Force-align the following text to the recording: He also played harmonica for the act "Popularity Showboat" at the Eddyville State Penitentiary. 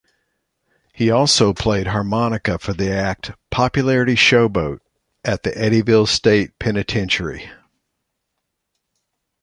He 0.93 1.11
also 1.11 1.53
played 1.53 1.85
harmonica 1.85 2.57
for 2.57 2.73
the 2.73 2.89
act 2.91 3.33
"Popularity 3.51 4.15
Showboat" 4.15 4.79
at 5.23 5.43
the 5.43 5.51
Eddyville 5.51 6.07
State 6.07 6.57
Penitentiary. 6.57 7.47